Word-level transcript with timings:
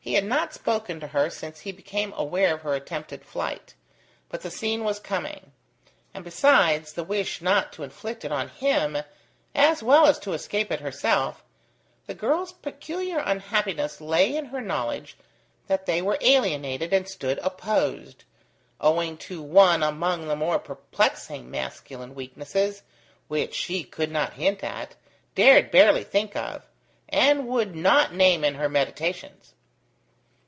He 0.00 0.14
had 0.14 0.24
not 0.24 0.54
spoken 0.54 1.00
to 1.00 1.08
her 1.08 1.28
since 1.30 1.58
he 1.58 1.72
became 1.72 2.12
aware 2.12 2.54
of 2.54 2.60
her 2.62 2.74
attempted 2.74 3.24
flight: 3.24 3.74
but 4.28 4.42
the 4.42 4.52
scene 4.52 4.84
was 4.84 5.00
coming; 5.00 5.50
and 6.14 6.22
besides 6.22 6.92
the 6.92 7.02
wish 7.02 7.42
not 7.42 7.72
to 7.72 7.82
inflict 7.82 8.24
it 8.24 8.30
on 8.30 8.48
him, 8.48 8.98
as 9.52 9.82
well 9.82 10.06
as 10.06 10.20
to 10.20 10.32
escape 10.32 10.70
it 10.70 10.78
herself, 10.78 11.42
the 12.06 12.14
girl's 12.14 12.52
peculiar 12.52 13.18
unhappiness 13.18 14.00
lay 14.00 14.36
in 14.36 14.44
her 14.46 14.60
knowledge 14.60 15.16
that 15.66 15.86
they 15.86 16.00
were 16.00 16.18
alienated 16.20 16.92
and 16.92 17.08
stood 17.08 17.40
opposed, 17.40 18.22
owing 18.80 19.16
to 19.16 19.42
one 19.42 19.82
among 19.82 20.28
the 20.28 20.36
more 20.36 20.60
perplexing 20.60 21.50
masculine 21.50 22.14
weaknesses, 22.14 22.82
which 23.26 23.54
she 23.56 23.82
could 23.82 24.12
not 24.12 24.34
hint 24.34 24.62
at, 24.62 24.94
dared 25.34 25.72
barely 25.72 26.04
think 26.04 26.36
of, 26.36 26.64
and 27.08 27.48
would 27.48 27.74
not 27.74 28.14
name 28.14 28.44
in 28.44 28.54
her 28.54 28.68
meditations. 28.68 29.52